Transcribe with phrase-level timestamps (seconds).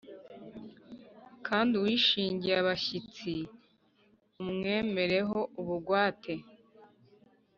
[1.47, 3.33] kandi uwishingiye abashyitsi
[4.43, 6.33] umwemere ho ubugwate